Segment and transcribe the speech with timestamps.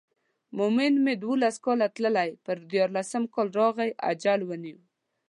[0.57, 4.77] مومن مې دولس کاله تللی پر دیارلسم کال راغی اجل ونیو.